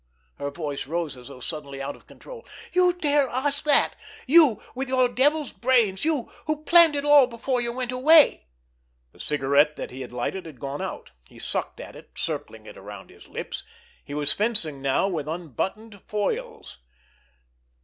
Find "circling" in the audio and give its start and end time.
12.17-12.65